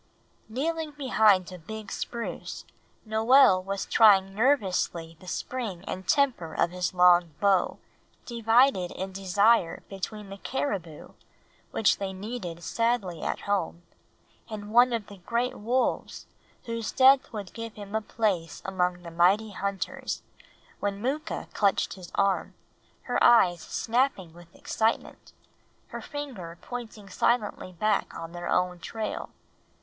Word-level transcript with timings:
Kneeling 0.49 0.93
behind 0.93 1.51
a 1.51 1.59
big 1.59 1.91
spruce, 1.91 2.65
Noel 3.05 3.61
was 3.61 3.85
trying 3.85 4.33
nervously 4.33 5.15
the 5.19 5.27
spring 5.27 5.83
and 5.85 6.07
temper 6.07 6.55
of 6.55 6.71
his 6.71 6.91
long 6.95 7.35
bow, 7.39 7.77
divided 8.25 8.89
in 8.93 9.11
desire 9.11 9.83
between 9.89 10.29
the 10.31 10.39
caribou, 10.39 11.09
which 11.69 11.97
they 11.99 12.13
needed 12.13 12.63
sadly 12.63 13.21
at 13.21 13.41
home, 13.41 13.83
and 14.49 14.71
one 14.73 14.91
of 14.91 15.05
the 15.05 15.19
great 15.19 15.53
wolves 15.59 16.25
whose 16.65 16.91
death 16.91 17.31
would 17.31 17.53
give 17.53 17.75
him 17.75 17.93
a 17.93 18.01
place 18.01 18.63
among 18.65 19.03
the 19.03 19.11
mighty 19.11 19.51
hunters, 19.51 20.23
when 20.79 20.99
Mooka 20.99 21.47
clutched 21.53 21.93
his 21.93 22.11
arm, 22.15 22.55
her 23.03 23.23
eyes 23.23 23.61
snapping 23.61 24.33
with 24.33 24.55
excitement, 24.55 25.31
her 25.89 26.01
finger 26.01 26.57
pointing 26.59 27.07
silently 27.07 27.73
back 27.73 28.11
on 28.15 28.31
their 28.31 28.49
own 28.49 28.79
trail. 28.79 29.29